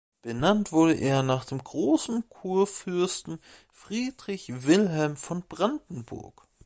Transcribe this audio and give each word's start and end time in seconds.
Benannt 0.23 0.71
wurde 0.71 0.95
er 0.95 1.21
nach 1.21 1.45
dem 1.45 1.63
Großen 1.63 2.27
Kurfürsten 2.27 3.37
Friedrich 3.71 4.49
Wilhelm 4.65 5.15
von 5.15 5.43
Brandenburg. 5.47 6.47